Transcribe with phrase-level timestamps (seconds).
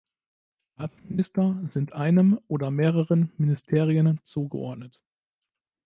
[0.73, 4.99] Staatsminister sind einem oder mehreren Ministerien zugeordnet.